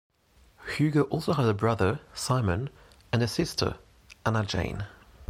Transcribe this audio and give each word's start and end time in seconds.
Hugo 0.77 1.03
also 1.11 1.33
has 1.33 1.45
a 1.47 1.53
brother, 1.53 1.99
Simon, 2.15 2.71
and 3.13 3.21
a 3.21 3.27
sister, 3.27 3.77
Anna 4.25 4.43
Jane. 4.43 4.87